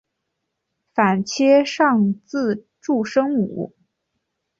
[0.95, 3.75] 反切上字注声母。